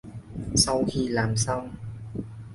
[0.55, 1.69] Sau khi làm xong